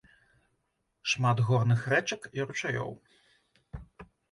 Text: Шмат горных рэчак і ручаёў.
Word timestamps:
Шмат 1.13 1.43
горных 1.51 1.85
рэчак 1.95 2.21
і 2.39 2.49
ручаёў. 2.49 2.91